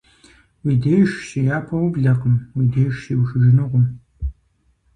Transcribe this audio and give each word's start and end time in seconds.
Уи 0.63 0.73
деж 0.83 1.09
щыяпэ 1.27 1.75
ублэкъым, 1.85 2.35
уи 2.55 2.65
деж 2.73 2.93
щиухыжынукъым. 3.03 3.85